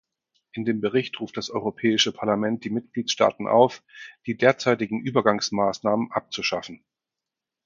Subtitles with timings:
[0.53, 3.83] In dem Bericht ruft das Europäische Parlament die Mitgliedstaaten auf,
[4.25, 6.83] die derzeitigen Übergangsmaßnahmen abzuschaffen.